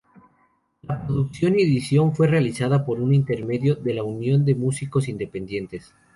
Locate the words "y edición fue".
1.59-2.25